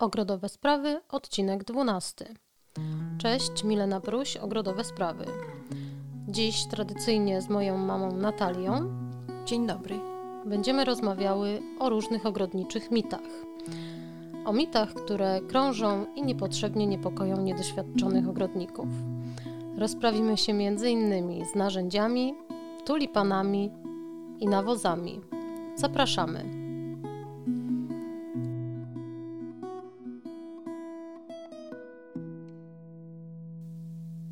[0.00, 2.34] Ogrodowe Sprawy, odcinek 12.
[3.18, 5.24] Cześć, Milena Bruś, Ogrodowe Sprawy.
[6.28, 8.92] Dziś tradycyjnie z moją mamą Natalią
[9.46, 10.00] Dzień dobry.
[10.44, 13.44] będziemy rozmawiały o różnych ogrodniczych mitach.
[14.44, 18.88] O mitach, które krążą i niepotrzebnie niepokoją niedoświadczonych ogrodników.
[19.78, 21.46] Rozprawimy się m.in.
[21.46, 22.34] z narzędziami,
[22.84, 23.70] tulipanami
[24.38, 25.20] i nawozami.
[25.76, 26.59] Zapraszamy.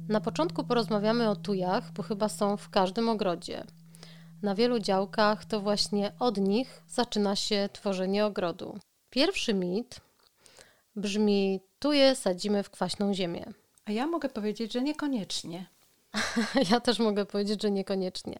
[0.08, 3.64] Na początku porozmawiamy o tujach, bo chyba są w każdym ogrodzie.
[4.42, 8.78] Na wielu działkach to właśnie od nich zaczyna się tworzenie ogrodu.
[9.10, 10.00] Pierwszy mit
[10.96, 13.44] brzmi: tuje sadzimy w kwaśną ziemię.
[13.84, 15.66] A ja mogę powiedzieć, że niekoniecznie.
[16.70, 18.38] Ja też mogę powiedzieć, że niekoniecznie,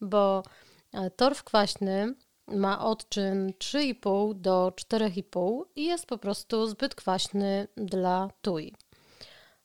[0.00, 0.42] bo
[0.92, 2.14] e, torf kwaśny
[2.48, 8.74] ma odczyn 3,5 do 4,5 i jest po prostu zbyt kwaśny dla tuj.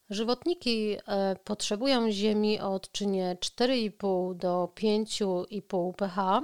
[0.09, 6.41] Żywotniki e, potrzebują ziemi o odczynie 4,5 do 5,5 pH,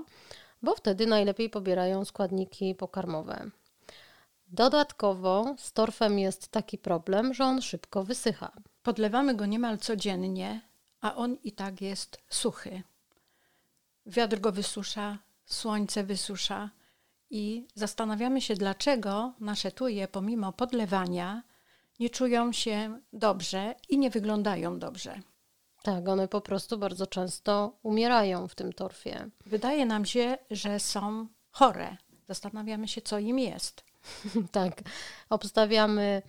[0.62, 3.50] bo wtedy najlepiej pobierają składniki pokarmowe.
[4.48, 8.52] Dodatkowo z torfem jest taki problem, że on szybko wysycha.
[8.84, 10.62] Podlewamy go niemal codziennie,
[11.02, 12.84] a on i tak jest suchy.
[14.06, 16.70] Wiatr go wysusza, słońce wysusza
[17.30, 21.44] i zastanawiamy się, dlaczego nasze tuje, pomimo podlewania,
[22.04, 25.20] nie czują się dobrze i nie wyglądają dobrze.
[25.84, 29.30] Tak, one po prostu bardzo często umierają w tym torfie.
[29.46, 31.98] Wydaje nam się, że są chore.
[32.28, 33.84] Zastanawiamy się, co im jest.
[34.52, 34.82] tak,
[35.30, 36.22] obstawiamy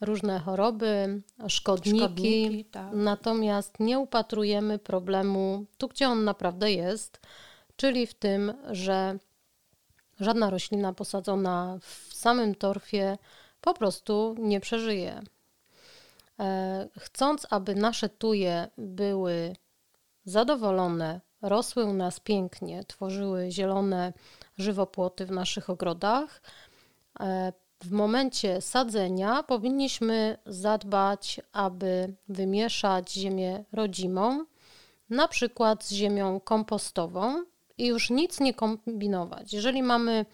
[0.00, 2.92] różne choroby, szkodniki, Szkodniki, tak.
[2.92, 7.20] natomiast nie upatrujemy problemu tu, gdzie on naprawdę jest,
[7.76, 9.18] czyli w tym, że
[10.20, 13.18] żadna roślina posadzona w samym torfie
[13.60, 15.22] po prostu nie przeżyje.
[16.40, 19.56] E, Chcąc, aby nasze tuje były
[20.24, 24.12] zadowolone, rosły u nas pięknie, tworzyły zielone
[24.58, 26.42] żywopłoty w naszych ogrodach,
[27.20, 27.52] e,
[27.84, 34.44] w momencie sadzenia powinniśmy zadbać, aby wymieszać ziemię rodzimą,
[35.10, 37.44] na przykład z ziemią kompostową
[37.78, 39.52] i już nic nie kombinować.
[39.52, 40.26] Jeżeli mamy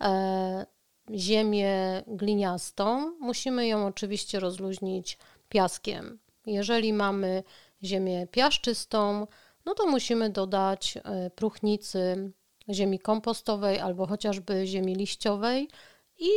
[0.00, 0.66] e,
[1.14, 6.18] ziemię gliniastą, musimy ją oczywiście rozluźnić piaskiem.
[6.46, 7.42] Jeżeli mamy
[7.82, 9.26] ziemię piaszczystą,
[9.64, 12.32] no to musimy dodać e, próchnicy
[12.70, 15.68] ziemi kompostowej albo chociażby ziemi liściowej
[16.18, 16.28] i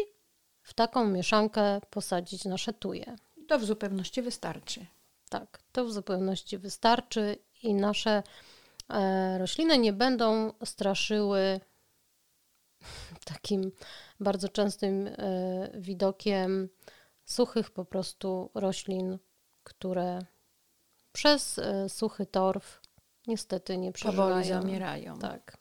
[0.62, 3.16] w taką mieszankę posadzić nasze tuje.
[3.48, 4.86] To w zupełności wystarczy.
[5.30, 8.24] Tak, to w zupełności wystarczy i nasze
[8.90, 11.60] e, rośliny nie będą straszyły
[13.26, 13.72] takim
[14.24, 15.14] bardzo częstym e,
[15.74, 16.70] widokiem
[17.26, 19.18] suchych po prostu roślin,
[19.64, 20.20] które
[21.12, 22.82] przez e, suchy torf
[23.28, 24.62] niestety nie Powoli przeżywają.
[24.62, 25.20] zamierają.
[25.20, 25.58] Tak.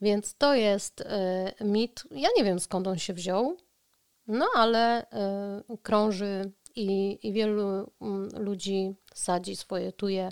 [0.00, 2.04] Więc to jest e, mit.
[2.10, 3.56] Ja nie wiem skąd on się wziął,
[4.26, 5.06] no ale
[5.82, 10.28] krąży i, i wielu mm, ludzi sadzi swoje tuje,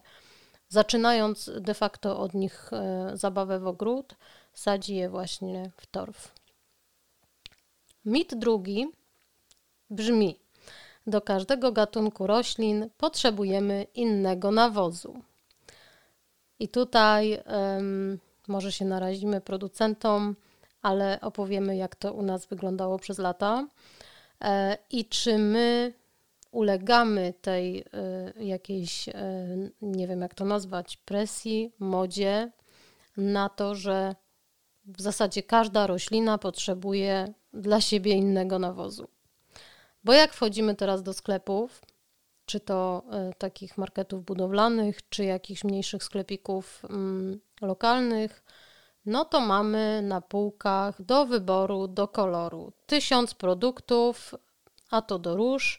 [0.69, 2.71] zaczynając de facto od nich
[3.15, 4.17] zabawę w ogród,
[4.53, 6.40] sadzi je właśnie w torf.
[8.05, 8.89] Mit drugi
[9.91, 10.39] brzmi:
[11.07, 15.23] Do każdego gatunku roślin potrzebujemy innego nawozu.
[16.59, 18.19] I tutaj em,
[18.49, 20.37] może się narazimy producentom,
[20.83, 23.67] ale opowiemy, jak to u nas wyglądało przez lata
[24.41, 25.93] e, i czy my
[26.51, 29.15] ulegamy tej e, jakiejś, e,
[29.83, 32.51] nie wiem jak to nazwać, presji, modzie
[33.17, 34.15] na to, że
[34.85, 39.09] w zasadzie każda roślina potrzebuje dla siebie innego nawozu.
[40.05, 41.81] Bo jak wchodzimy teraz do sklepów,
[42.47, 48.43] czy to e, takich marketów budowlanych, czy jakichś mniejszych sklepików mm, lokalnych,
[49.07, 54.35] no to mamy na półkach do wyboru, do koloru tysiąc produktów,
[54.91, 55.79] a to do róż,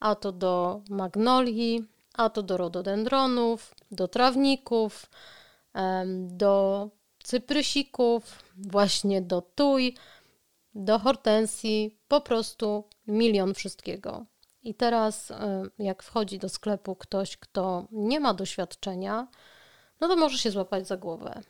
[0.00, 1.84] a to do magnolii,
[2.14, 5.10] a to do rododendronów, do trawników,
[5.74, 6.88] em, do
[7.22, 9.94] cyprysików, właśnie do tuj,
[10.74, 14.26] do hortensji, po prostu milion wszystkiego.
[14.62, 15.34] I teraz, y,
[15.78, 19.28] jak wchodzi do sklepu ktoś, kto nie ma doświadczenia,
[20.00, 21.40] no to może się złapać za głowę.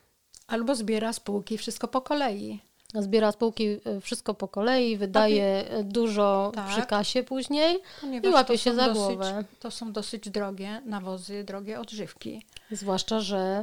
[0.47, 2.61] Albo zbiera z półki wszystko po kolei.
[2.95, 6.69] Zbiera z półki y, wszystko po kolei, wydaje dużo Tak.
[6.69, 9.45] przy kasie później Ponieważ i łapie się za dosyć, głowę.
[9.61, 12.47] To są dosyć drogie nawozy, drogie odżywki.
[12.71, 13.63] Zwłaszcza, że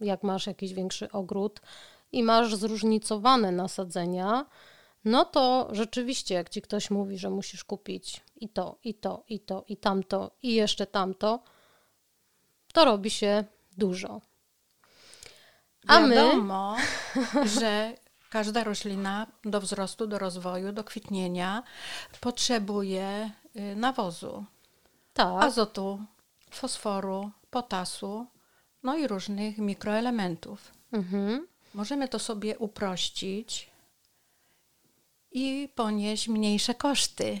[0.00, 1.60] jak masz jakiś większy ogród
[2.12, 4.46] i masz zróżnicowane nasadzenia,
[5.04, 9.40] no to rzeczywiście, jak ci ktoś mówi, że musisz kupić i to, i to, i
[9.40, 11.42] to, i tamto, i jeszcze tamto,
[12.72, 13.44] to robi się
[13.78, 14.20] dużo.
[15.86, 16.76] A Wiadomo,
[17.34, 17.48] my...
[17.60, 17.94] że
[18.30, 21.62] każda roślina do wzrostu, do rozwoju, do kwitnienia
[22.20, 24.44] potrzebuje y, nawozu.
[25.14, 25.44] Tak.
[25.44, 26.04] Azotu,
[26.50, 28.26] fosforu, potasu,
[28.82, 30.72] no i różnych mikroelementów.
[30.92, 31.46] Mhm.
[31.74, 33.70] Możemy to sobie uprościć
[35.32, 37.40] i ponieść mniejsze koszty.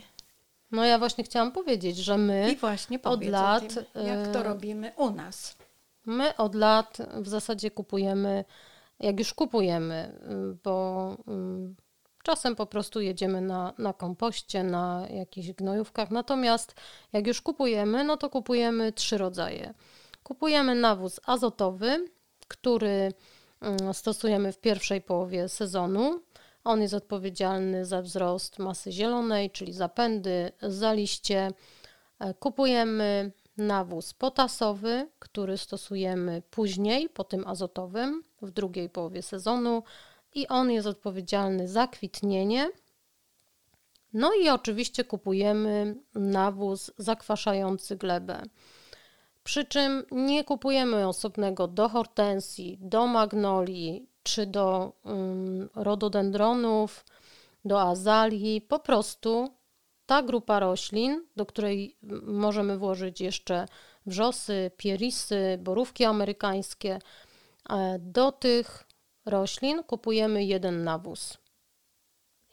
[0.70, 4.42] No ja właśnie chciałam powiedzieć, że my I właśnie od lat tym, jak to y,
[4.42, 5.56] robimy u nas.
[6.06, 8.44] My od lat w zasadzie kupujemy,
[9.00, 10.18] jak już kupujemy,
[10.52, 11.16] y, bo
[11.68, 11.74] y,
[12.22, 16.10] czasem po prostu jedziemy na, na kompoście, na jakichś gnojówkach.
[16.10, 16.74] Natomiast
[17.12, 19.74] jak już kupujemy, no to kupujemy trzy rodzaje.
[20.22, 22.06] Kupujemy nawóz azotowy,
[22.48, 23.12] który
[23.92, 26.20] stosujemy w pierwszej połowie sezonu.
[26.64, 31.50] On jest odpowiedzialny za wzrost masy zielonej, czyli zapędy, za liście.
[32.18, 39.82] E, kupujemy nawóz potasowy, który stosujemy później, po tym azotowym, w drugiej połowie sezonu
[40.34, 42.70] i on jest odpowiedzialny za kwitnienie.
[44.12, 48.42] No i oczywiście kupujemy nawóz zakwaszający glebę.
[49.44, 57.04] Przy czym nie kupujemy osobnego do hortensji, do magnolii czy do um, rododendronów,
[57.64, 58.60] do azalii.
[58.60, 59.48] Po prostu
[60.06, 63.66] ta grupa roślin, do której możemy włożyć jeszcze
[64.06, 66.98] wrzosy, pierisy, borówki amerykańskie,
[67.70, 68.84] e, do tych
[69.26, 71.38] roślin kupujemy jeden nawóz.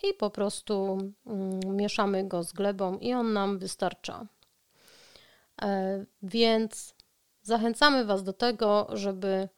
[0.03, 4.27] I po prostu um, mieszamy go z glebą i on nam wystarcza.
[5.61, 6.95] E, więc
[7.41, 9.49] zachęcamy Was do tego, żeby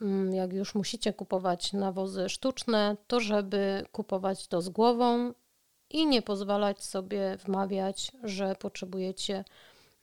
[0.00, 5.32] mm, jak już musicie kupować nawozy sztuczne, to żeby kupować to z głową
[5.90, 9.44] i nie pozwalać sobie wmawiać, że potrzebujecie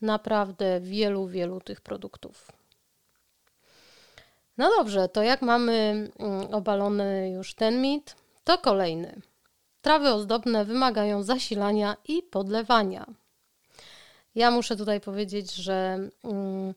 [0.01, 2.51] naprawdę wielu, wielu tych produktów.
[4.57, 9.21] No dobrze, to jak mamy mm, obalony już ten mit, to kolejny.
[9.81, 13.05] Trawy ozdobne wymagają zasilania i podlewania.
[14.35, 16.73] Ja muszę tutaj powiedzieć, że mm,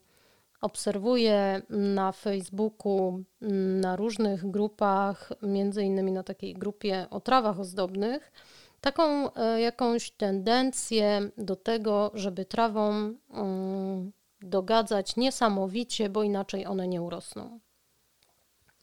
[0.61, 8.32] obserwuję na Facebooku, mm, na różnych grupach, między innymi na takiej grupie o trawach ozdobnych,
[8.81, 14.12] taką e, jakąś tendencję do tego, żeby trawom mm,
[14.43, 17.61] dogadzać niesamowicie, bo inaczej one nie urosną.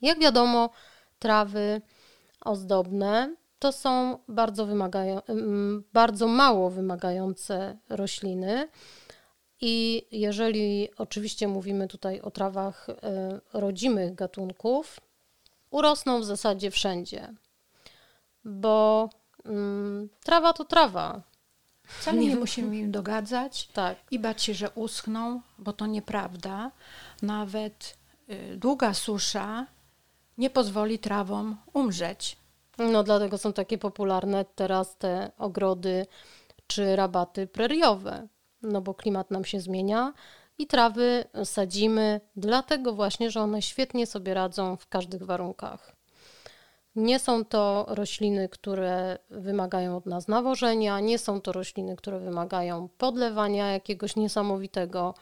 [0.01, 0.69] Jak wiadomo,
[1.19, 1.81] trawy
[2.45, 5.21] ozdobne to są bardzo, wymagają,
[5.93, 8.69] bardzo mało wymagające rośliny.
[9.61, 14.99] I jeżeli oczywiście mówimy tutaj o trawach e, rodzimych gatunków,
[15.69, 17.33] urosną w zasadzie wszędzie,
[18.45, 19.09] bo
[19.45, 21.21] mm, trawa to trawa.
[21.83, 23.97] Wcale nie musimy im dogadzać tak.
[24.11, 26.71] i bać się, że uschną, bo to nieprawda.
[27.21, 27.97] Nawet
[28.29, 29.67] y, długa susza
[30.37, 32.42] nie pozwoli trawom umrzeć.
[32.77, 36.05] No dlatego są takie popularne teraz te ogrody
[36.67, 38.27] czy rabaty preriowe.
[38.61, 40.13] No bo klimat nam się zmienia
[40.57, 45.95] i trawy sadzimy, dlatego właśnie, że one świetnie sobie radzą w każdych warunkach.
[46.95, 52.89] Nie są to rośliny, które wymagają od nas nawożenia, nie są to rośliny, które wymagają
[52.97, 55.13] podlewania jakiegoś niesamowitego.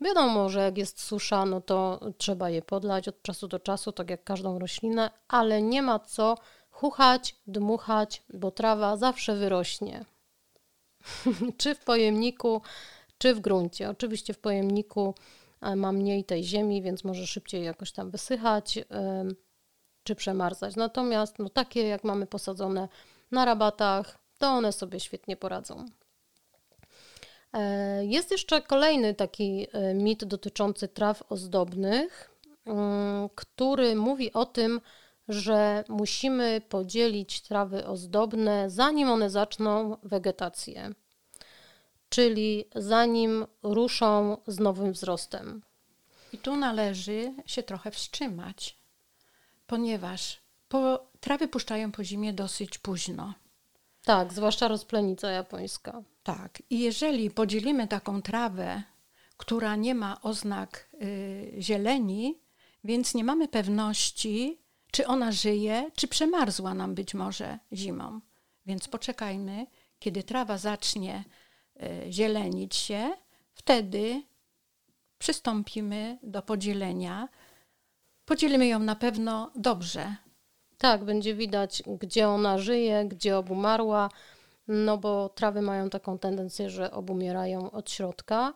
[0.00, 4.10] Wiadomo, że jak jest susza, no to trzeba je podlać od czasu do czasu, tak
[4.10, 6.34] jak każdą roślinę, ale nie ma co
[6.80, 10.04] chuchać, dmuchać, bo trawa zawsze wyrośnie.
[11.58, 12.62] czy w pojemniku,
[13.18, 13.90] czy w gruncie.
[13.90, 15.14] Oczywiście w pojemniku
[15.60, 18.78] e, ma mniej tej ziemi, więc może szybciej jakoś tam wysychać
[20.04, 20.76] czy przemarzać.
[20.76, 22.88] Natomiast no, takie jak mamy posadzone
[23.30, 25.86] na rabatach, to one sobie świetnie poradzą.
[27.52, 32.30] E, jest jeszcze kolejny taki e, mit dotyczący traw ozdobnych,
[32.66, 34.80] mm, który mówi o tym,
[35.30, 40.90] że musimy podzielić trawy ozdobne, zanim one zaczną wegetację,
[42.08, 45.62] czyli zanim ruszą z nowym wzrostem.
[46.32, 48.76] I tu należy się trochę wstrzymać,
[49.66, 53.34] ponieważ po, trawy puszczają po zimie dosyć późno.
[54.04, 56.02] Tak, zwłaszcza rozplenica japońska.
[56.22, 58.82] Tak, i jeżeli podzielimy taką trawę,
[59.36, 62.40] która nie ma oznak y, zieleni,
[62.84, 64.60] więc nie mamy pewności,
[64.90, 68.20] czy ona żyje, czy przemarzła nam być może zimą.
[68.66, 69.66] Więc poczekajmy,
[69.98, 71.24] kiedy trawa zacznie
[71.82, 73.10] e, zielenić się,
[73.52, 74.22] wtedy
[75.18, 77.28] przystąpimy do podzielenia.
[78.24, 80.16] Podzielimy ją na pewno dobrze,
[80.78, 84.08] Tak, będzie widać, gdzie ona żyje, gdzie obumarła,
[84.68, 88.52] no bo trawy mają taką tendencję, że obumierają od środka.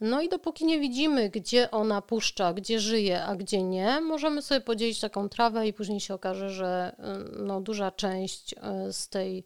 [0.00, 4.60] No i dopóki nie widzimy, gdzie ona puszcza, gdzie żyje, a gdzie nie, możemy sobie
[4.60, 6.96] podzielić taką trawę i później się okaże, że
[7.38, 9.44] no, duża część e, z tej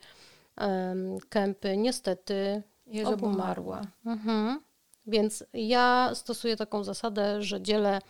[0.57, 3.83] um, kępy niestety Jest obumarła.
[4.07, 4.61] Mhm.
[5.07, 8.01] Więc ja stosuję taką zasadę, że dzielę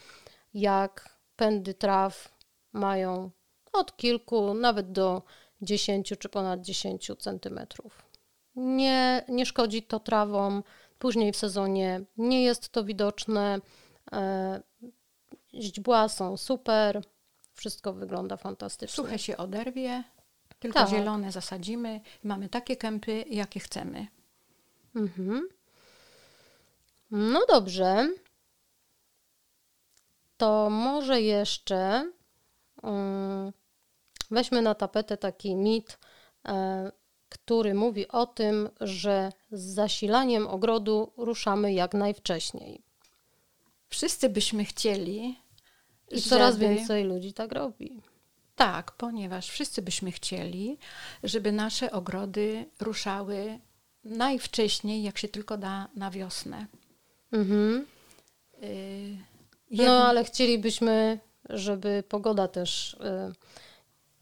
[0.55, 2.35] jak pędy traw
[2.73, 3.31] mają
[3.73, 5.23] od kilku, nawet do
[5.63, 8.03] 10 czy ponad 10 centymetrów.
[8.57, 10.63] Nie, nie szkodzi to trawom,
[11.01, 13.61] później w sezonie nie jest to widoczne.
[14.13, 14.63] E,
[15.55, 17.03] źdźbła są super,
[17.53, 19.05] wszystko wygląda fantastycznie.
[19.05, 20.05] Suche się oderwie,
[20.59, 20.89] tylko tak.
[20.89, 24.07] zielone zasadzimy i mamy takie kępy, jakie chcemy.
[24.95, 25.49] Mhm.
[27.11, 28.09] No dobrze.
[30.37, 32.13] To może jeszcze
[32.83, 33.53] um,
[34.31, 35.99] weźmy na tapetę taki mit,
[36.49, 36.93] e,
[37.31, 42.83] który mówi o tym, że z zasilaniem ogrodu ruszamy jak najwcześniej.
[43.89, 45.39] Wszyscy byśmy chcieli.
[46.11, 46.69] I coraz żeby...
[46.69, 48.03] więcej ludzi tak robi.
[48.57, 50.79] Tak, ponieważ wszyscy byśmy chcieli,
[51.23, 53.59] żeby nasze ogrody ruszały
[54.05, 56.67] najwcześniej, jak się tylko da, na wiosnę.
[57.33, 57.87] Mhm.
[58.63, 59.17] Y
[59.71, 61.19] no, ale chcielibyśmy,
[61.49, 63.70] żeby pogoda też y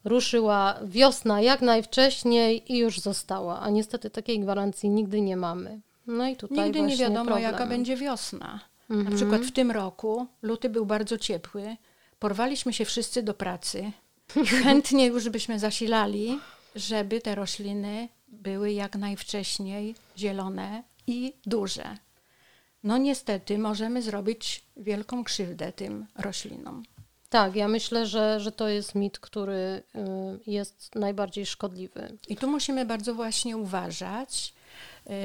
[0.09, 5.81] ruszyła wiosna jak najwcześniej i już została, a niestety takiej gwarancji nigdy nie mamy.
[6.07, 7.43] No i tutaj Nigdy nie wiadomo, problem.
[7.43, 8.61] jaka będzie wiosna.
[8.91, 9.09] Mhm.
[9.09, 11.77] Na przykład w tym roku luty był bardzo ciepły,
[12.19, 13.93] porwaliśmy się wszyscy do pracy
[14.37, 16.39] i chętnie już byśmy zasilali,
[16.77, 21.97] żeby te rośliny były jak najwcześniej zielone i duże.
[22.85, 26.83] No niestety możemy zrobić wielką krzywdę tym roślinom.
[27.29, 29.83] Tak, ja myślę, że, że to jest mit, który y,
[30.47, 32.19] jest najbardziej szkodliwy.
[32.29, 34.55] I tu musimy bardzo właśnie uważać,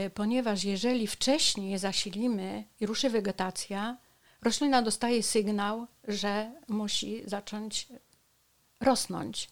[0.05, 3.97] y, ponieważ jeżeli wcześniej zasilimy i ruszy wegetacja,
[4.41, 7.87] roślina dostaje sygnał, że musi zacząć
[8.79, 9.49] rosnąć.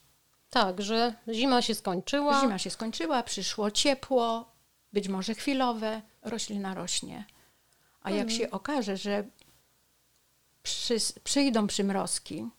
[0.50, 2.42] Tak, że zima się skończyła.
[2.42, 4.52] Zima się skończyła, przyszło ciepło,
[4.94, 7.26] być może chwilowe, roślina rośnie.
[8.02, 8.40] A jak mhm.
[8.40, 9.24] się okaże, że
[10.64, 12.50] przy, przyjdą przymrozki.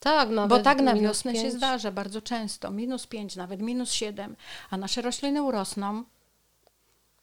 [0.00, 1.44] Tak, Bo tak na wiosnę pięć.
[1.44, 2.70] się zdarza bardzo często.
[2.70, 4.36] Minus 5, nawet minus 7,
[4.70, 6.04] a nasze rośliny urosną.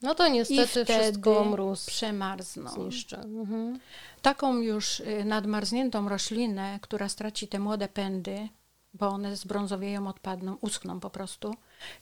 [0.02, 2.70] No to niestety wszystko mróz przemarzną.
[2.70, 3.18] Zniszczy.
[3.18, 3.80] Mhm.
[4.22, 8.50] Taką już y, nadmarzniętą roślinę, która straci te młode pędy,
[8.94, 11.56] bo one zbrązowieją, odpadną, uschną po prostu.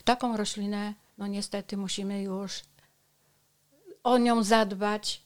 [0.04, 2.62] Taką roślinę, no niestety musimy już
[4.04, 5.22] o nią zadbać,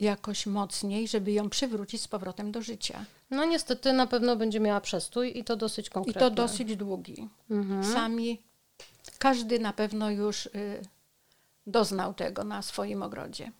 [0.00, 3.04] jakoś mocniej, żeby ją przywrócić z powrotem do życia.
[3.30, 6.20] No niestety na pewno będzie miała przestój i to dosyć konkretny.
[6.20, 7.28] I to dosyć długi.
[7.50, 7.84] Mhm.
[7.84, 8.42] Sami,
[9.18, 10.82] każdy na pewno już y,
[11.66, 13.52] doznał tego na swoim ogrodzie.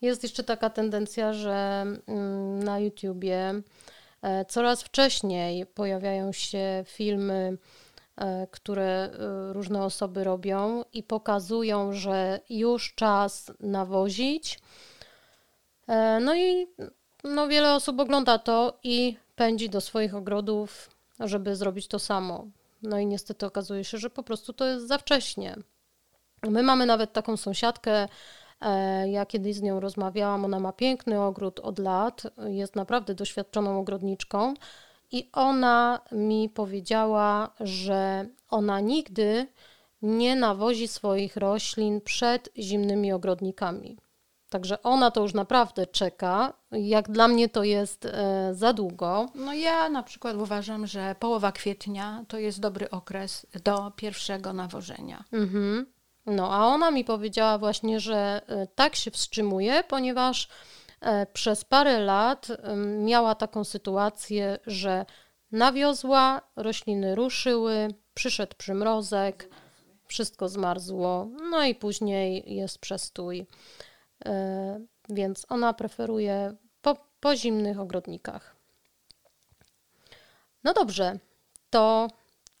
[0.00, 1.86] Jest jeszcze taka tendencja, że
[2.60, 7.58] y, na YouTubie y, coraz wcześniej pojawiają się filmy,
[8.16, 14.89] e, które e, różne osoby robią i pokazują, że już czas nawozić E,
[16.20, 16.66] no i
[17.24, 22.46] no, wiele osób ogląda to i pędzi do swoich ogrodów, żeby zrobić to samo.
[22.82, 25.56] No i niestety okazuje się, że po prostu to jest za wcześnie.
[26.42, 28.08] My mamy nawet taką sąsiadkę,
[28.60, 33.80] e, ja kiedyś z nią rozmawiałam, ona ma piękny ogród od lat, jest naprawdę doświadczoną
[33.80, 34.54] ogrodniczką
[35.12, 39.46] i ona mi powiedziała, że ona nigdy
[40.02, 43.96] nie nawozi swoich roślin przed zimnymi ogrodnikami.
[44.50, 46.52] Także ona to już naprawdę czeka.
[46.72, 49.28] Jak dla mnie to jest e, za długo.
[49.34, 55.24] No ja na przykład uważam, że połowa kwietnia to jest dobry okres do pierwszego nawożenia.
[55.32, 55.86] Mhm.
[56.26, 60.48] No a ona mi powiedziała właśnie, że e, tak się wstrzymuje, ponieważ
[61.00, 62.48] e, przez parę lat
[62.98, 65.06] miała taką sytuację, że
[65.52, 69.48] nawiozła, rośliny ruszyły, przyszedł przymrozek,
[70.06, 73.46] wszystko zmarzło, no i później jest przestój.
[74.24, 78.56] E, więc ona preferuje po, po zimnych ogrodnikach.
[80.64, 81.18] No dobrze,
[81.70, 82.08] to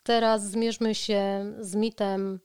[0.02, 2.40] teraz zmierzmy się z mitem,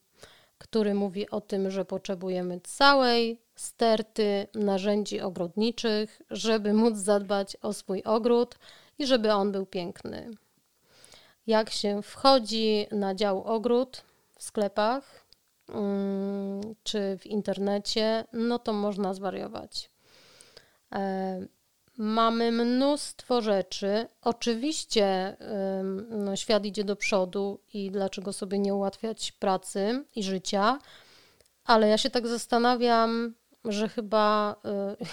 [0.57, 8.03] który mówi o tym, że potrzebujemy całej sterty narzędzi ogrodniczych, żeby móc zadbać o swój
[8.03, 8.55] ogród
[8.97, 10.31] i żeby on był piękny.
[11.47, 14.03] Jak się wchodzi na dział ogród
[14.37, 15.24] w sklepach,
[16.83, 19.91] czy w internecie, no to można zwariować.
[20.95, 21.47] E,
[21.97, 24.07] mamy mnóstwo rzeczy.
[24.21, 25.37] Oczywiście
[26.09, 30.79] no, świat idzie do przodu i dlaczego sobie nie ułatwiać pracy i życia,
[31.65, 33.33] ale ja się tak zastanawiam,
[33.65, 34.55] że chyba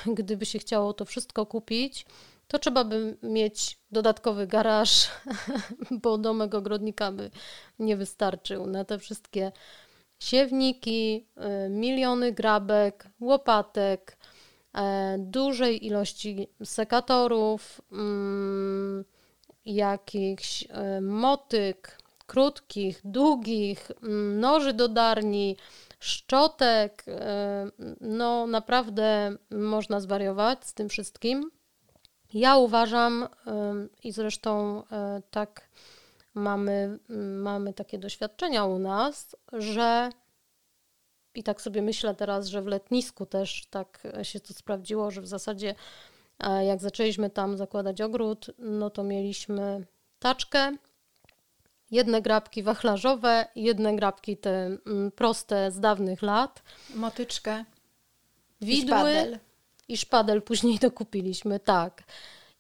[0.09, 2.07] y, gdyby się chciało to wszystko kupić,
[2.49, 5.11] to trzeba by mieć dodatkowy garaż,
[6.03, 7.31] bo domek ogrodnika by
[7.79, 9.53] nie wystarczył na te wszystkie
[10.23, 11.27] siewniki,
[11.67, 14.17] y, miliony grabek, łopatek,
[14.75, 19.05] e, dużej ilości sekatorów, mm,
[19.65, 25.57] jakichś e, motyk, krótkich, długich, mm, noży do darni,
[26.01, 27.05] szczotek.
[28.01, 31.51] No, naprawdę można zwariować z tym wszystkim.
[32.35, 33.29] Ja uważam
[34.03, 34.83] i zresztą
[35.31, 35.69] tak
[36.35, 36.99] mamy,
[37.43, 40.11] mamy takie doświadczenia u nas, że
[41.35, 45.27] i tak sobie myślę teraz, że w letnisku też tak się to sprawdziło, że w
[45.27, 45.75] zasadzie
[46.67, 49.87] jak zaczęliśmy tam zakładać ogród, no to mieliśmy
[50.19, 50.73] taczkę,
[51.91, 54.51] jedne grabki wachlarzowe, jedne grabki te
[54.87, 56.63] mm, proste z dawnych lat.
[56.95, 57.65] Motyczkę.
[58.61, 59.39] Widły i szpadel.
[59.89, 62.03] I szpadel później dokupiliśmy, tak.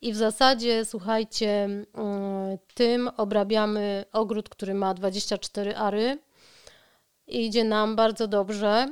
[0.03, 6.19] I w zasadzie, słuchajcie, mm, tym obrabiamy ogród, który ma 24 ary.
[7.27, 8.89] Idzie nam bardzo dobrze.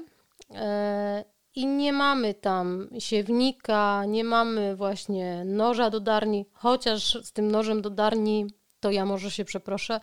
[0.54, 1.24] E,
[1.54, 7.82] I nie mamy tam siewnika, nie mamy właśnie noża do darni, chociaż z tym nożem
[7.82, 8.46] do darni
[8.80, 10.00] to ja może się przeproszę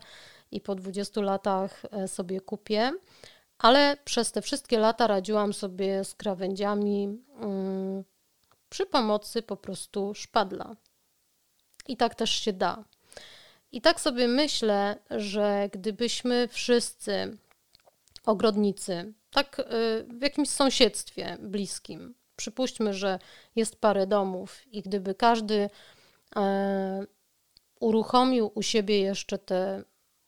[0.50, 2.92] i po 20 latach e, sobie kupię.
[3.58, 8.04] Ale przez te wszystkie lata radziłam sobie z krawędziami mm,
[8.68, 10.76] przy pomocy po prostu szpadla.
[11.88, 12.84] I tak też się da.
[13.72, 17.38] I tak sobie myślę, że gdybyśmy wszyscy
[18.26, 19.64] ogrodnicy, tak y,
[20.18, 23.18] w jakimś sąsiedztwie bliskim, przypuśćmy, że
[23.56, 25.70] jest parę domów i gdyby każdy
[26.36, 27.06] e,
[27.80, 29.82] uruchomił u siebie jeszcze te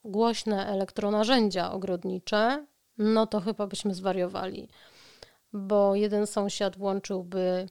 [0.05, 2.67] głośne elektronarzędzia ogrodnicze,
[2.99, 4.69] no to chyba byśmy zwariowali,
[5.53, 7.67] bo jeden sąsiad włączyłby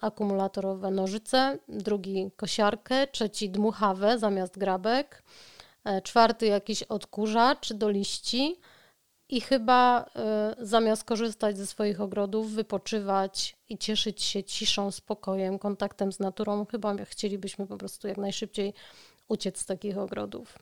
[0.00, 5.22] akumulatorowe nożyce, drugi kosiarkę, trzeci dmuchawę zamiast grabek,
[5.84, 8.56] e, czwarty jakiś odkurzacz do liści
[9.28, 10.06] i chyba
[10.60, 16.66] y, zamiast korzystać ze swoich ogrodów, wypoczywać i cieszyć się ciszą, spokojem, kontaktem z naturą,
[16.66, 18.74] chyba chcielibyśmy po prostu jak najszybciej
[19.28, 20.58] uciec z takich ogrodów.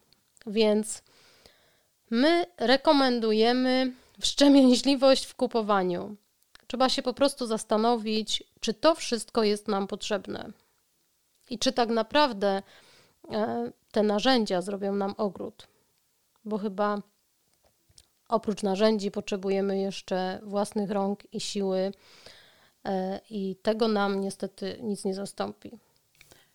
[0.47, 1.03] Więc
[2.11, 6.17] my rekomendujemy wstrzemięźliwość w kupowaniu.
[6.73, 10.53] Trzeba się po prostu zastanowić, czy to wszystko jest nam potrzebne
[11.51, 12.63] i czy tak naprawdę
[13.31, 15.69] e, te narzędzia zrobią nam ogród.
[16.45, 17.03] Bo chyba
[18.29, 21.93] oprócz narzędzi potrzebujemy jeszcze własnych rąk i siły,
[22.85, 25.71] e, i tego nam niestety nic nie zastąpi.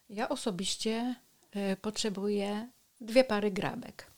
[0.10, 1.16] Ja osobiście
[1.52, 2.70] e, potrzebuję
[3.02, 4.12] dwie pary grabek.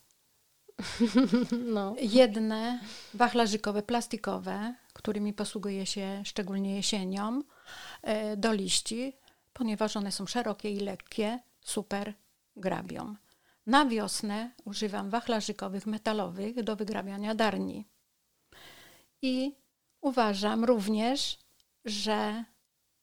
[1.73, 1.95] No.
[2.01, 2.79] Jedne
[3.13, 7.41] wachlarzykowe, plastikowe, którymi posługuje się szczególnie jesienią,
[8.01, 9.13] e, do liści,
[9.53, 12.13] ponieważ one są szerokie i lekkie, super
[12.55, 13.15] grabią.
[13.65, 17.87] Na wiosnę używam wachlarzykowych metalowych do wygrabiania darni.
[19.21, 19.55] I
[20.01, 21.37] uważam również,
[21.85, 22.43] że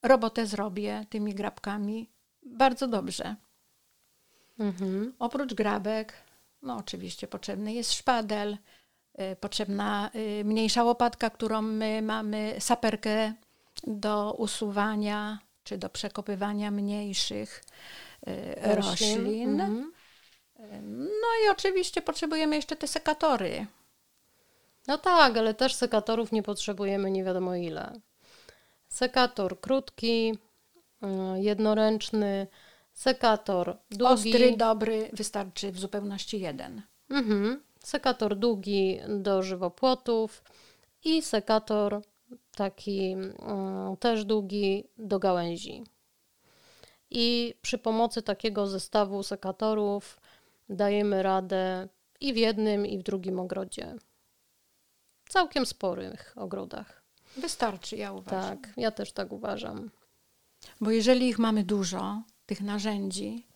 [0.03, 2.11] robotę zrobię tymi grabkami
[2.43, 3.37] bardzo dobrze.
[4.59, 5.15] Mhm.
[5.19, 6.13] Oprócz grabek,
[6.63, 8.59] no oczywiście potrzebny jest szpadel,
[9.41, 13.33] potrzebna y, mniejsza łopatka, którą my mamy, saperkę
[13.87, 17.65] do usuwania czy do przekopywania mniejszych
[18.29, 19.25] y, roślin.
[19.25, 19.61] roślin.
[19.61, 19.93] Mhm.
[20.99, 23.67] No i oczywiście potrzebujemy jeszcze te sekatory.
[24.87, 27.93] No tak, ale też sekatorów nie potrzebujemy nie wiadomo ile.
[28.89, 30.39] Sekator krótki,
[31.37, 32.47] jednoręczny,
[32.93, 34.13] sekator długi.
[34.13, 36.83] Ostry, dobry, wystarczy w zupełności jeden.
[37.11, 40.43] Mhm sekator długi do żywopłotów
[41.05, 42.03] i sekator
[42.57, 45.85] taki mm, też długi do gałęzi.
[47.11, 50.21] I przy pomocy takiego zestawu sekatorów
[50.69, 51.89] dajemy radę
[52.21, 53.95] i w jednym, i w drugim ogrodzie.
[55.29, 57.03] Całkiem sporych ogrodach.
[57.37, 58.59] Wystarczy, ja uważam.
[58.59, 59.91] Tak, ja też tak uważam.
[60.81, 63.47] Bo jeżeli ich mamy dużo, tych narzędzi,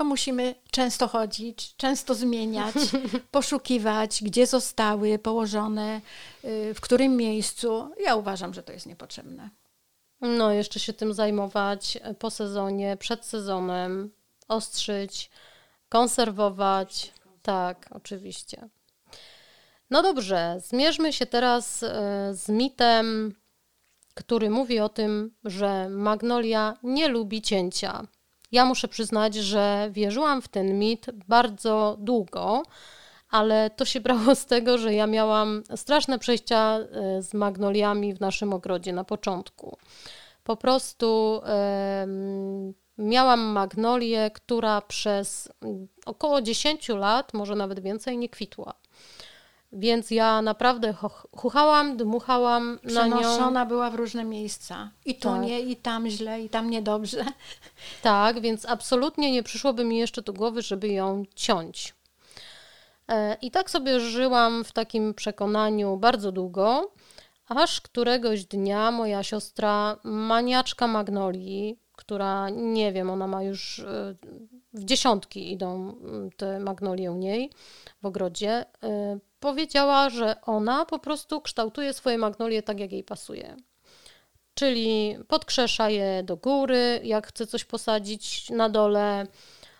[0.00, 2.74] to musimy często chodzić, często zmieniać,
[3.30, 6.00] poszukiwać, gdzie zostały położone,
[6.44, 7.90] y, w którym miejscu.
[8.04, 9.50] Ja uważam, że to jest niepotrzebne.
[10.20, 14.10] No, jeszcze się tym zajmować po sezonie, przed sezonem,
[14.48, 15.30] ostrzyć,
[15.88, 17.12] konserwować.
[17.42, 18.68] Tak, oczywiście.
[19.90, 21.88] No dobrze, zmierzmy się teraz y,
[22.32, 23.34] z mitem
[24.14, 28.06] który mówi o tym, że magnolia nie lubi cięcia.
[28.52, 32.62] Ja muszę przyznać, że wierzyłam w ten mit bardzo długo,
[33.30, 38.20] ale to się brało z tego, że ja miałam straszne przejścia e, z magnoliami w
[38.20, 39.76] naszym ogrodzie na początku.
[40.44, 41.40] Po prostu
[42.98, 45.48] miałam magnolię, która przez
[46.06, 48.74] około 10 lat, może nawet więcej, nie kwitła.
[49.72, 50.94] Więc ja naprawdę
[51.36, 53.18] chuchałam, dmuchałam na nią.
[53.18, 54.90] Przenoszona była w różne miejsca.
[55.04, 55.42] I tu tak.
[55.42, 57.24] nie, i tam źle, i tam niedobrze.
[58.02, 61.94] Tak, więc absolutnie nie przyszłoby mi jeszcze do głowy, żeby ją ciąć.
[63.08, 66.92] E, I tak sobie żyłam w takim przekonaniu bardzo długo,
[67.48, 74.14] aż któregoś dnia moja siostra, maniaczka magnolii, która nie wiem, ona ma już e,
[74.72, 75.94] w dziesiątki idą
[76.36, 77.50] te magnolie u niej
[78.02, 83.56] w ogrodzie, e, powiedziała, że ona po prostu kształtuje swoje magnolie tak, jak jej pasuje.
[84.54, 89.26] Czyli podkrzesza je do góry, jak chce coś posadzić na dole.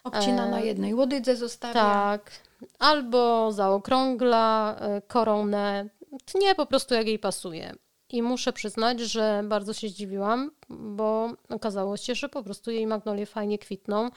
[0.05, 1.75] Obcina na jednej łodydze zostawia.
[1.75, 2.31] Tak.
[2.79, 5.89] Albo zaokrągla e, koronę.
[6.25, 7.75] Tnie po prostu jak jej pasuje.
[8.11, 13.27] I muszę przyznać, że bardzo się zdziwiłam, bo okazało się, że po prostu jej magnolie
[13.27, 14.11] fajnie kwitną,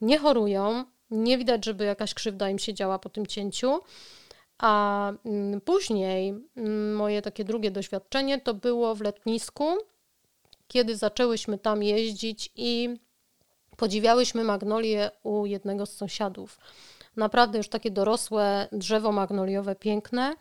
[0.00, 3.80] nie chorują, nie widać, żeby jakaś krzywda im się działa po tym cięciu.
[4.60, 9.64] A mm, później mm, moje takie drugie doświadczenie to było w letnisku,
[10.68, 12.96] kiedy zaczęłyśmy tam jeździć i
[13.76, 16.58] podziwiałyśmy magnolie u jednego z sąsiadów.
[17.16, 20.34] Naprawdę już takie dorosłe drzewo magnoliowe, piękne.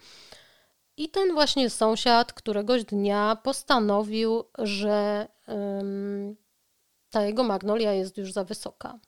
[0.98, 6.36] I ten właśnie sąsiad któregoś dnia postanowił, że um,
[7.10, 9.00] ta jego magnolia jest już za wysoka.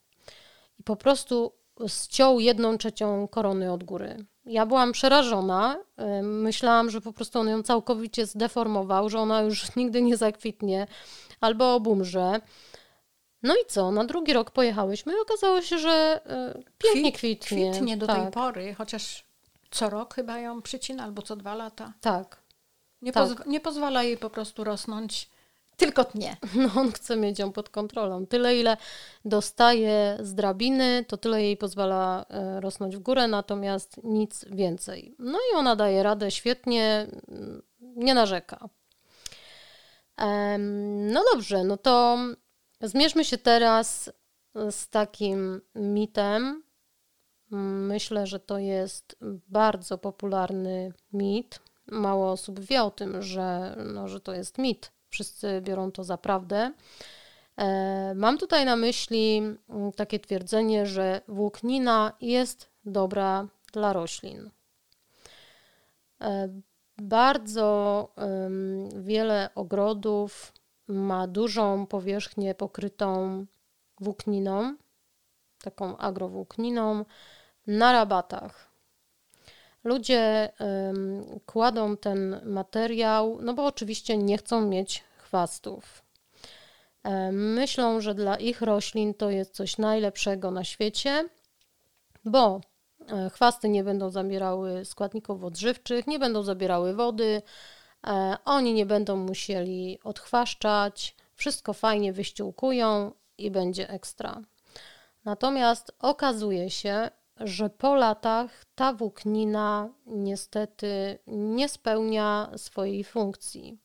[0.80, 1.54] I po prostu
[1.88, 4.26] ściął jedną trzecią korony od góry.
[4.46, 5.78] Ja byłam przerażona.
[6.24, 10.88] Myślałam, że po prostu on ją całkowicie zdeformował, że ona już nigdy nie zakwitnie
[11.42, 12.42] albo obumrze.
[13.44, 13.92] No i co?
[13.92, 17.72] Na drugi rok pojechałyśmy i okazało się, że e, pięknie kwitnie.
[17.72, 18.22] Kwitnie do tak.
[18.22, 19.26] tej pory, chociaż
[19.72, 21.94] co rok chyba ją przycina albo co dwa lata.
[22.02, 22.42] Tak.
[23.02, 23.28] Nie, tak.
[23.30, 25.30] Pozw- nie pozwala jej po prostu rosnąć
[25.82, 26.38] tylko tnie.
[26.56, 28.26] No on chce mieć ją pod kontrolą.
[28.26, 28.78] Tyle, ile
[29.26, 35.16] dostaje z drabiny, to tyle jej pozwala e, rosnąć w górę, natomiast nic więcej.
[35.20, 38.70] No i ona daje radę świetnie, mm, nie narzeka.
[41.00, 42.18] No dobrze, no to
[42.82, 44.12] zmierzmy się teraz
[44.72, 46.64] z takim mitem.
[47.88, 49.18] Myślę, że to jest
[49.48, 51.60] bardzo popularny mit.
[51.88, 56.18] Mało osób wie o tym, że, no, że to jest mit wszyscy biorą to za
[56.18, 56.72] prawdę.
[57.58, 64.50] E, mam tutaj na myśli mm, takie twierdzenie, że włóknina jest dobra dla roślin.
[66.22, 66.50] E,
[66.98, 68.10] bardzo
[68.96, 70.54] wiele ogrodów
[70.88, 73.46] ma dużą powierzchnię pokrytą
[74.00, 74.76] włókniną,
[75.64, 77.06] taką agrowłókniną,
[77.68, 78.71] na rabatach.
[79.84, 80.50] Ludzie
[81.46, 86.04] kładą ten materiał, no bo oczywiście nie chcą mieć chwastów.
[87.32, 91.30] Myślą, że dla ich roślin to jest coś najlepszego na świecie,
[92.26, 92.62] bo
[93.08, 97.42] e, chwasty nie będą zabierały składników odżywczych, nie będą zabierały wody,
[98.08, 104.42] e, oni nie będą musieli odchwaszczać, wszystko fajnie wyściółkują i będzie ekstra.
[105.26, 107.10] Natomiast okazuje się,
[107.44, 113.78] że po latach ta włóknina niestety nie spełnia swojej funkcji.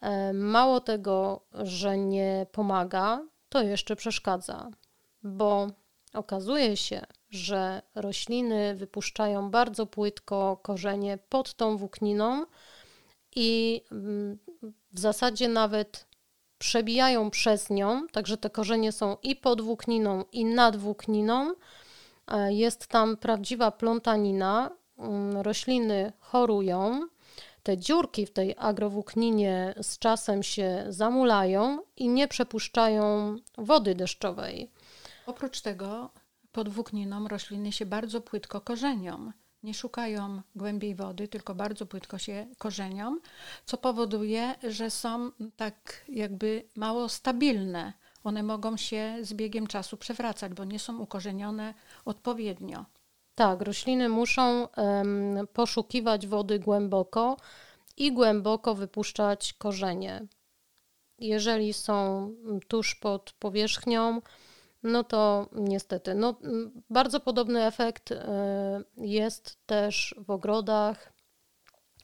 [0.00, 4.70] E, mało tego, że nie pomaga, to jeszcze przeszkadza,
[5.22, 5.66] bo
[6.14, 12.46] okazuje się, że rośliny wypuszczają bardzo płytko korzenie pod tą włókniną
[13.36, 14.38] i mm,
[14.92, 16.06] w zasadzie nawet
[16.58, 21.54] przebijają przez nią, także te korzenie są i pod włókniną, i nad włókniną
[22.48, 27.08] jest tam prawdziwa plątanina, mm, rośliny chorują,
[27.62, 34.70] te dziurki w tej agrowłókninie z czasem się zamulają i nie przepuszczają wody deszczowej.
[35.26, 36.10] Oprócz tego
[36.52, 39.32] pod włókniną rośliny się bardzo płytko korzenią.
[39.62, 43.16] Nie szukają głębiej wody, tylko bardzo płytko się korzenią,
[43.64, 47.92] co powoduje, że są tak jakby mało stabilne
[48.24, 52.84] one mogą się z biegiem czasu przewracać, bo nie są ukorzenione odpowiednio.
[53.34, 57.36] Tak, rośliny muszą um, poszukiwać wody głęboko
[57.96, 60.26] i głęboko wypuszczać korzenie.
[61.18, 62.28] Jeżeli są
[62.68, 64.20] tuż pod powierzchnią,
[64.82, 66.14] no to niestety.
[66.14, 66.34] No,
[66.90, 71.12] bardzo podobny efekt e, jest też w ogrodach,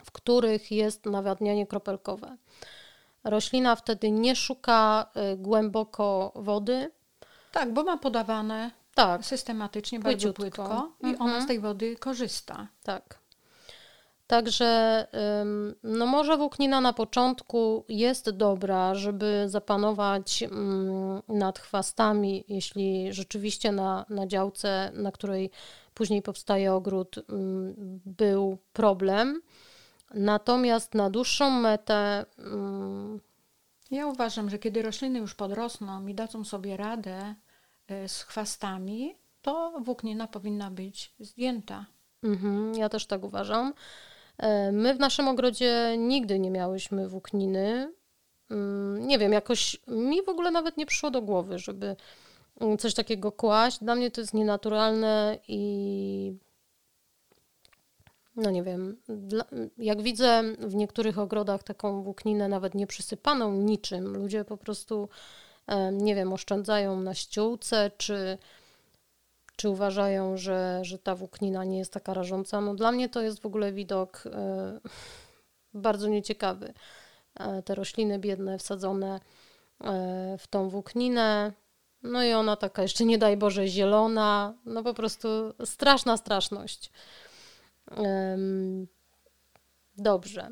[0.05, 2.37] w których jest nawadnianie kropelkowe.
[3.31, 6.91] Roślina wtedy nie szuka y, głęboko wody.
[7.53, 10.43] Tak, bo ma podawane Tak, systematycznie, bardzo Płyciutko.
[10.43, 11.23] płytko i Mhm.
[11.31, 12.69] ona z tej wody korzysta.
[12.83, 13.19] tak.
[14.27, 15.07] Także
[15.83, 24.05] no może włóknina na początku jest dobra, żeby zapanować mm, nad chwastami, jeśli rzeczywiście na,
[24.09, 25.51] na działce, na której
[25.95, 27.75] później powstaje ogród, mm,
[28.07, 29.41] był problem.
[30.15, 33.21] Natomiast na dłuższą metę mm,
[33.91, 37.35] Ja uważam, że kiedy rośliny już podrosną i dadzą sobie radę
[37.89, 41.87] e, z chwastami, to włóknina powinna być zdjęta.
[42.23, 43.73] Mhm, ja też tak uważam.
[44.39, 47.93] E, My w naszym ogrodzie nigdy nie miałyśmy włókniny.
[48.51, 51.97] Mm, Nie wiem, jakoś mi w ogóle nawet nie przyszło do głowy, żeby
[52.61, 53.79] mm, coś takiego kłaść.
[53.79, 56.33] Dla mnie to jest nienaturalne i
[58.37, 59.45] no nie wiem, dla,
[59.79, 65.09] jak widzę w niektórych ogrodach taką włókninę nawet nie przysypaną niczym, ludzie po prostu,
[65.93, 68.39] nie wiem, oszczędzają na ściółce, czy,
[69.57, 72.61] czy uważają, że, że ta włóknina nie jest taka rażąca.
[72.61, 74.81] No dla mnie to jest w ogóle widok e,
[75.75, 76.75] bardzo nieciekawy.
[77.41, 79.21] E, te rośliny biedne wsadzone
[79.81, 81.53] e, w tą włókninę,
[82.03, 85.29] no i ona taka jeszcze nie daj Boże zielona, no po prostu
[85.65, 86.93] straszna straszność.
[89.97, 90.51] Dobrze.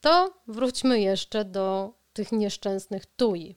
[0.00, 3.56] To wróćmy jeszcze do tych nieszczęsnych tuj.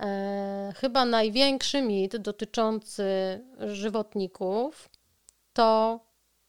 [0.00, 3.04] E, chyba największy mit dotyczący
[3.66, 4.90] żywotników
[5.52, 6.00] to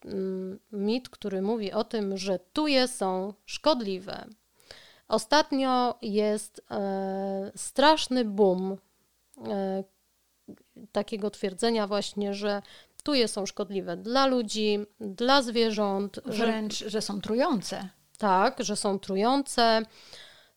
[0.05, 4.25] mm, mit, który mówi o tym, że tuje są szkodliwe.
[5.07, 8.77] Ostatnio jest e, straszny boom
[9.47, 9.83] e,
[10.91, 12.61] takiego twierdzenia właśnie, że
[13.05, 17.89] tuje są szkodliwe dla ludzi, dla zwierząt, że Wręcz, że są trujące.
[18.17, 19.81] tak, że są trujące.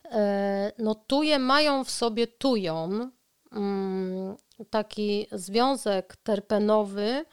[0.04, 3.10] E, No tuje mają w sobie tujon,
[3.52, 4.36] mm,
[4.70, 7.24] taki związek terpenowy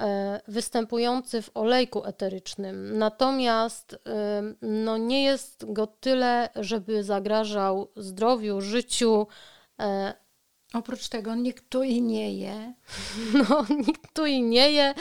[0.00, 2.98] e, występujący w olejku eterycznym.
[2.98, 9.26] Natomiast e, no, nie jest go tyle, żeby zagrażał zdrowiu, życiu.
[10.74, 12.74] E, Oprócz tego nikt tu i nie je.
[13.34, 14.94] No, nikt tu i nie je,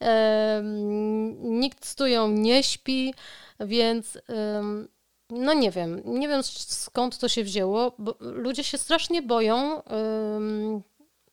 [0.00, 3.14] em, nikt z tują nie śpi,
[3.60, 4.88] więc em,
[5.30, 10.82] no nie wiem, nie wiem skąd to się wzięło, bo ludzie się strasznie boją, em,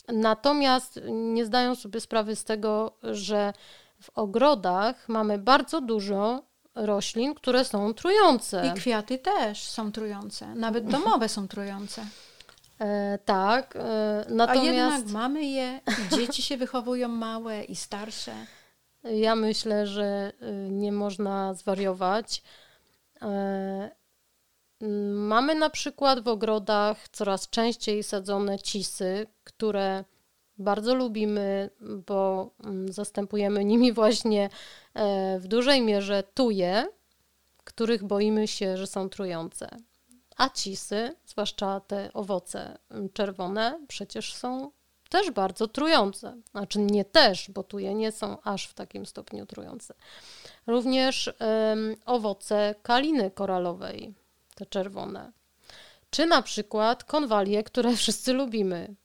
[0.08, 3.54] natomiast nie zdają sobie sprawy z tego, że
[4.02, 6.44] w ogrodach mamy bardzo dużo
[6.76, 8.68] roślin, które są trujące.
[8.68, 10.56] I kwiaty też są trujące.
[10.56, 12.06] Nawet domowe są trujące.
[12.84, 14.66] E, tak, e, A natomiast...
[14.66, 15.80] jednak mamy je
[16.18, 18.34] dzieci się wychowują małe i starsze.
[19.04, 22.44] Ja myślę, że y, nie można zwariować.
[23.22, 23.92] E,
[25.14, 30.04] Mamy na przykład w ogrodach coraz częściej sadzone cisy, które
[30.58, 31.70] bardzo lubimy,
[32.08, 34.50] bo mm, zastępujemy nimi właśnie
[34.94, 36.88] e, w dużej mierze tuje,
[37.64, 39.70] których boimy się, że są trujące.
[40.38, 44.72] A cisy, zwłaszcza te owoce mm, czerwone, przecież są
[45.10, 46.38] też bardzo trujące.
[46.52, 49.94] Znaczy nie też, bo tuje nie są aż w takim stopniu trujące.
[50.68, 54.14] Również em, owoce kaliny koralowej,
[54.56, 55.32] te czerwone.
[56.10, 58.96] Czy na przykład konwalie, które wszyscy lubimy.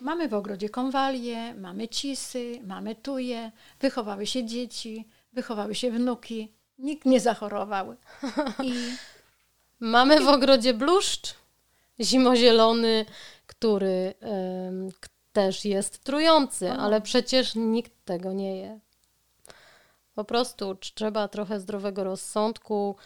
[0.00, 6.52] Mamy w ogrodzie konwalie, mamy cisy, mamy tuje, wychowały się dzieci, wychowały się wnuki.
[6.78, 7.94] Nikt nie zachorował.
[8.62, 8.72] I
[9.80, 11.34] Mamy w ogrodzie bluszcz
[12.00, 13.06] zimozielony,
[13.46, 14.14] który
[15.32, 18.80] też jest trujący, ale przecież nikt tego nie je.
[20.14, 22.96] Po prostu tr- trzeba trochę zdrowego rozsądku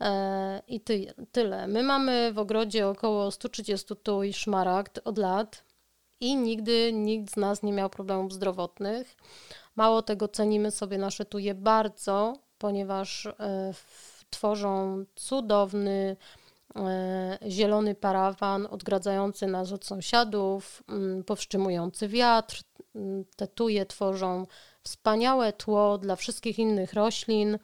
[0.00, 1.66] e, i ty, tyle.
[1.66, 5.64] My mamy w ogrodzie około 130 tuj szmaragd od lat
[6.20, 9.16] i nigdy nikt z nas nie miał problemów zdrowotnych.
[9.76, 13.32] Mało tego, cenimy sobie nasze tuje bardzo, ponieważ e,
[13.72, 16.16] w- tworzą cudowny,
[16.76, 22.62] e, zielony parawan odgradzający nas od sąsiadów, mm, powstrzymujący wiatr.
[22.94, 24.46] Mm, Te tuje tworzą
[24.82, 27.58] wspaniałe tło dla wszystkich innych roślin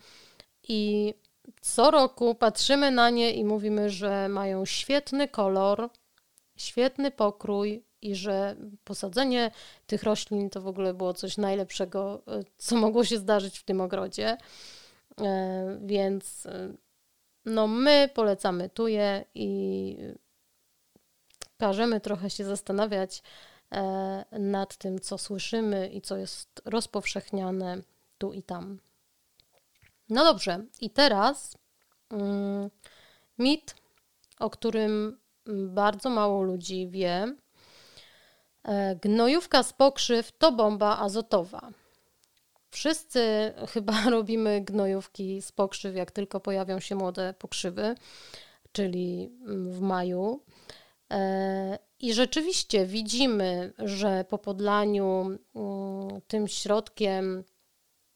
[0.68, 1.14] i
[1.60, 5.90] co roku patrzymy na nie i mówimy, że mają świetny kolor,
[6.56, 9.50] świetny pokrój i że posadzenie
[9.86, 13.80] tych roślin to w ogóle było coś najlepszego, e, co mogło się zdarzyć w tym
[13.80, 14.36] ogrodzie.
[15.20, 16.74] E, Więc e,
[17.44, 19.96] no my polecamy tuje i
[21.58, 23.22] każemy trochę się zastanawiać
[23.72, 27.78] e, nad tym, co słyszymy i co jest rozpowszechniane
[28.18, 28.78] tu i tam.
[30.08, 31.58] No dobrze, i teraz
[32.10, 32.70] mm,
[33.38, 33.74] mit
[34.38, 35.18] o którym
[35.66, 37.34] bardzo mało ludzi wie.
[39.02, 41.70] Gnojówka z pokrzyw to bomba azotowa.
[42.74, 47.94] Wszyscy chyba robimy gnojówki z pokrzyw, jak tylko pojawią się młode pokrzywy,
[48.72, 50.40] czyli w maju.
[51.12, 57.44] E, I rzeczywiście widzimy, że po podlaniu mm, tym środkiem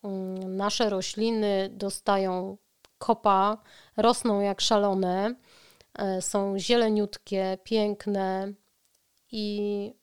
[0.02, 2.56] mm, nasze rośliny dostają
[2.98, 3.58] kopa,
[3.96, 5.34] rosną jak szalone,
[5.94, 8.52] e, są zieleniutkie, piękne
[9.32, 9.94] i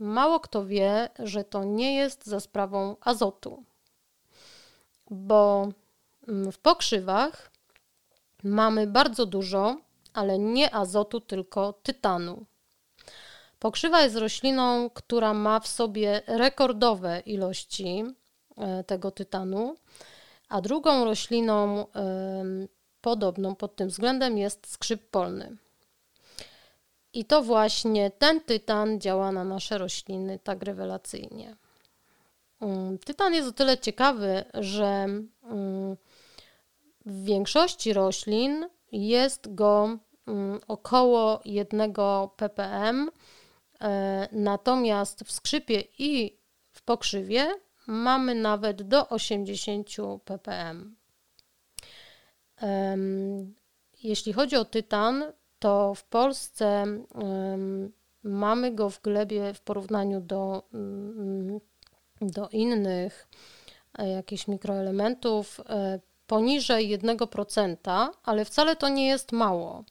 [0.00, 3.67] mało kto wie, że to nie jest za sprawą azotu,
[5.10, 5.68] bo
[6.28, 7.50] mm, w pokrzywach
[8.44, 9.76] mamy bardzo dużo,
[10.12, 12.44] ale nie azotu, tylko tytanu.
[13.58, 18.04] Pokrzywa jest rośliną, która ma w sobie rekordowe ilości
[18.56, 19.76] e, tego tytanu,
[20.48, 21.86] a drugą rośliną
[23.00, 25.56] podobną pod tym względem jest skrzyp polny.
[27.12, 31.56] I to właśnie ten tytan działa na nasze rośliny tak rewelacyjnie.
[32.60, 35.96] Mm, tytan jest o tyle ciekawy, że mm,
[37.06, 41.92] w większości roślin jest go mm, około 1
[42.36, 43.10] ppm,
[43.80, 46.38] e, natomiast w skrzypie i
[46.70, 47.54] w pokrzywie
[47.86, 49.88] mamy nawet do 80
[50.24, 50.96] ppm.
[54.02, 55.24] Jeśli chodzi o tytan,
[55.58, 56.84] to w Polsce
[58.22, 60.62] mamy go w glebie w porównaniu do,
[62.20, 63.28] do innych
[63.98, 69.84] e, jakichś mikroelementów e, poniżej 1%, ale wcale to nie jest mało.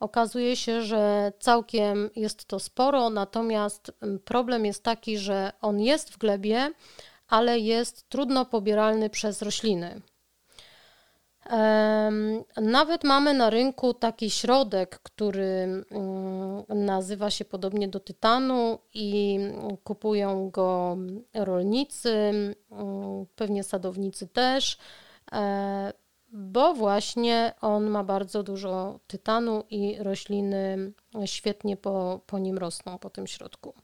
[0.00, 3.92] Okazuje się, że całkiem jest to sporo, natomiast
[4.24, 6.72] problem jest taki, że on jest w glebie,
[7.28, 10.00] ale jest trudno pobieralny przez rośliny.
[12.56, 19.38] Nawet mamy na rynku taki środek, który mm, nazywa się podobnie do tytanu i
[19.84, 20.96] kupują go
[21.34, 22.14] rolnicy,
[22.70, 24.78] mm, pewnie sadownicy też,
[25.32, 25.92] e,
[26.32, 30.92] bo właśnie on ma bardzo dużo tytanu i rośliny
[31.24, 33.74] świetnie po, po nim rosną, po tym środku.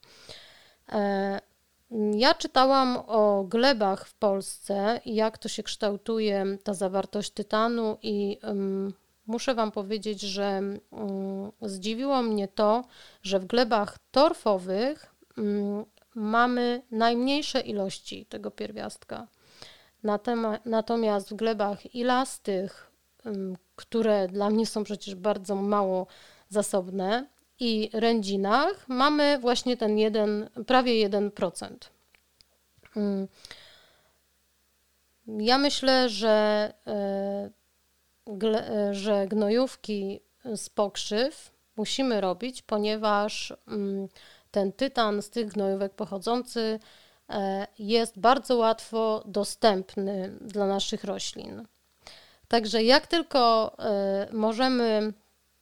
[2.14, 8.92] Ja czytałam o glebach w Polsce jak to się kształtuje ta zawartość tytanu i um,
[9.26, 12.84] muszę Wam powiedzieć, że um, zdziwiło mnie to,
[13.22, 19.26] że w glebach torfowych um, mamy najmniejsze ilości tego pierwiastka.
[20.64, 22.90] Natomiast w glebach ilastych,
[23.76, 26.06] które dla mnie są przecież bardzo mało
[26.48, 27.26] zasobne,
[27.60, 31.68] i rędzinach mamy właśnie ten jeden, prawie 1%.
[32.96, 33.28] Mm.
[35.26, 37.50] Ja myślę, że, e,
[38.44, 44.08] e, że gnojówki z pokrzyw musimy robić, ponieważ mm,
[44.50, 46.80] ten tytan z tych gnojówek pochodzący
[47.30, 51.66] e, jest bardzo łatwo dostępny dla naszych roślin.
[52.48, 53.76] Także jak tylko
[54.32, 55.12] możemy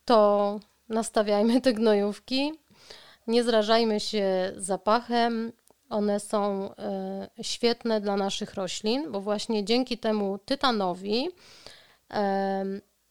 [0.05, 2.53] to nastawiajmy te gnojówki,
[3.27, 5.53] nie zrażajmy się zapachem.
[5.91, 11.29] One są e, świetne dla naszych roślin, bo właśnie dzięki temu tytanowi
[12.11, 12.65] e,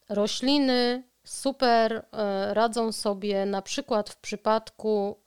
[0.09, 5.17] rośliny super e, radzą sobie na przykład w przypadku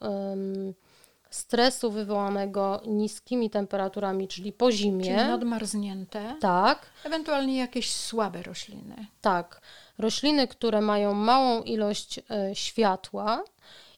[1.30, 5.04] stresu wywołanego niskimi temperaturami, czyli po zimie.
[5.04, 6.36] Czyli nadmarznięte.
[6.40, 6.86] Tak.
[7.04, 9.06] Ewentualnie jakieś słabe rośliny.
[9.20, 9.60] Tak
[9.98, 13.44] rośliny, które mają małą ilość e, światła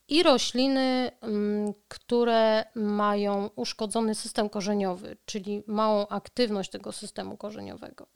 [0.08, 8.06] i rośliny, mm, które mają uszkodzony system korzeniowy, czyli małą aktywność tego systemu korzeniowego.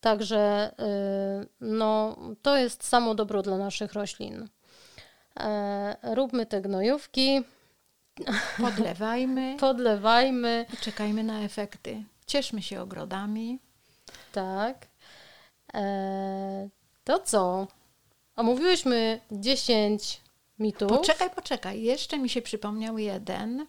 [0.00, 0.38] Także
[0.78, 4.48] e, no, to jest samo dobro dla naszych roślin.
[5.40, 7.42] E, róbmy te gnojówki.
[8.60, 9.56] Podlewajmy.
[9.60, 10.66] Podlewajmy.
[10.74, 12.04] I czekajmy na efekty.
[12.26, 13.58] Cieszmy się ogrodami.
[14.32, 14.86] Tak.
[17.04, 17.66] To co?
[18.36, 20.20] Omówiłyśmy 10
[20.58, 20.88] mitów.
[20.88, 21.82] Poczekaj, poczekaj.
[21.82, 23.66] Jeszcze mi się przypomniał jeden,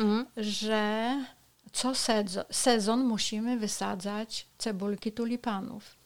[0.00, 0.26] mhm.
[0.36, 1.24] że
[1.72, 5.96] co sezon, sezon musimy wysadzać cebulki tulipanów,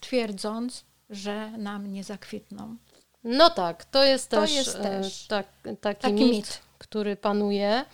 [0.00, 2.76] twierdząc, że nam nie zakwitną.
[3.24, 7.16] No tak, to jest to też, jest e, też tak, taki, taki mit, mit, który
[7.16, 7.84] panuje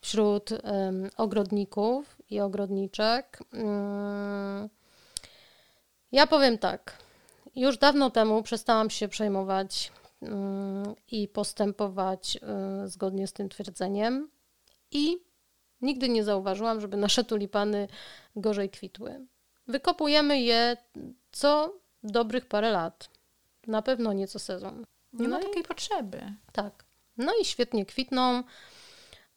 [0.00, 3.40] wśród um, ogrodników i ogrodniczek.
[3.52, 4.68] Um,
[6.12, 7.03] ja powiem tak.
[7.56, 9.92] Już dawno temu przestałam się przejmować
[10.22, 12.36] mm, i postępować
[12.84, 14.28] y, zgodnie z tym twierdzeniem,
[14.90, 15.18] i
[15.80, 17.88] nigdy nie zauważyłam, żeby nasze tulipany
[18.36, 19.26] gorzej kwitły.
[19.68, 20.76] Wykopujemy je
[21.32, 23.08] co dobrych parę lat.
[23.66, 24.84] Na pewno nie co sezon.
[25.12, 26.20] Nie No ma i- takiej potrzeby.
[26.52, 26.84] Tak.
[27.16, 28.42] No i świetnie kwitną,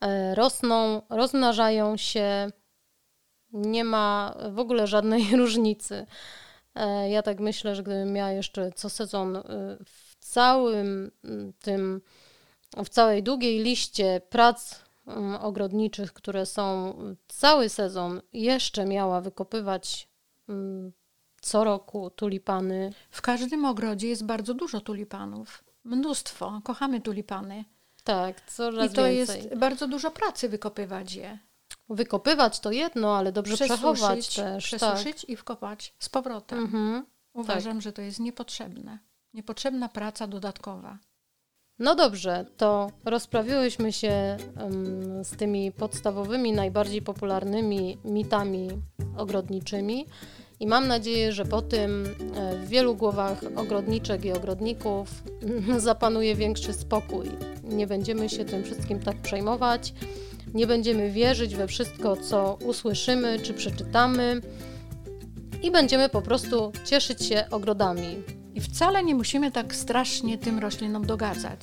[0.01, 2.51] e, rosną, rozmnażają się.
[3.53, 6.05] Nie ma w ogóle żadnej różnicy.
[6.78, 9.42] E, Ja tak myślę, że gdybym miała jeszcze co sezon e,
[9.86, 11.12] w całym
[11.60, 12.02] tym,
[12.86, 14.80] w całej długiej liście prac
[15.42, 16.94] ogrodniczych, które są
[17.28, 20.08] cały sezon, jeszcze miała wykopywać
[21.42, 25.64] co roku tulipany, W każdym ogrodzie jest bardzo dużo tulipanów.
[25.84, 26.62] Mnóstwo.
[26.64, 27.66] Kochamy tulipany.
[28.04, 29.44] tak, coraz I to więcej.
[29.44, 31.40] jest bardzo dużo pracy wykopywać je.
[31.90, 34.36] Wykopywać to jedno, ale dobrze przechować też.
[34.36, 34.58] Tak.
[34.58, 36.60] przesuszyć i wkopać z powrotem.
[36.60, 37.06] Mhm.
[37.34, 39.00] Uważam, że to jest niepotrzebne.
[39.34, 40.98] Niepotrzebna praca dodatkowa.
[41.80, 48.70] No dobrze, to rozprawiłyśmy się em, z tymi podstawowymi, najbardziej popularnymi mitami
[49.18, 50.06] ogrodniczymi
[50.60, 55.24] i mam nadzieję, że po tym e, w wielu głowach ogrodniczek i ogrodników
[55.78, 57.30] zapanuje większy spokój.
[57.64, 59.94] Nie będziemy się tym wszystkim tak przejmować,
[60.54, 64.41] nie będziemy wierzyć we wszystko, co usłyszymy czy przeczytamy
[65.64, 68.24] i będziemy po prostu cieszyć się ogrodami.
[68.56, 71.60] I wcale nie musimy tak strasznie tym roślinom dogadzać.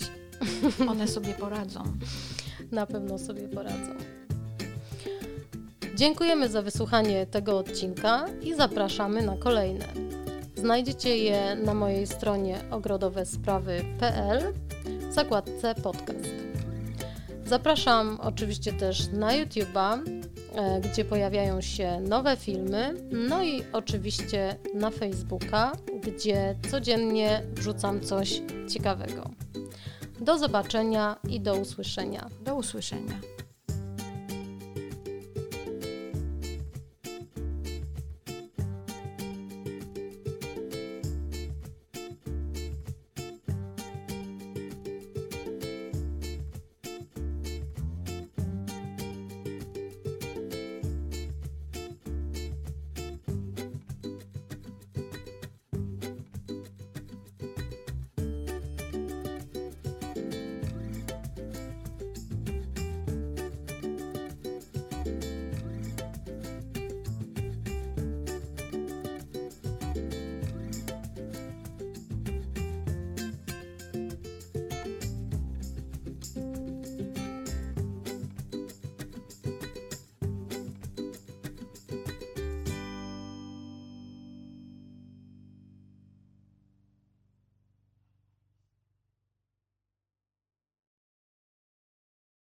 [0.89, 1.85] One sobie poradzą.
[2.73, 3.95] na pewno sobie poradzą.
[5.95, 9.85] Dziękujemy za wysłuchanie tego odcinka i zapraszamy na kolejne.
[10.57, 14.53] Znajdziecie je na mojej stronie ogrodowesprawy.pl
[15.11, 16.54] w zakładce podcast.
[17.47, 20.01] Zapraszam oczywiście też na YouTube'a,
[20.55, 22.95] e, gdzie pojawiają się nowe filmy,
[23.29, 25.73] no i oczywiście na Facebooka,
[26.03, 29.31] gdzie codziennie wrzucam coś ciekawego.
[30.21, 32.29] Do zobaczenia i do usłyszenia.
[32.45, 33.21] Do usłyszenia.